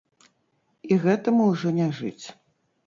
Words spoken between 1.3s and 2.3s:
ўжо не жыць.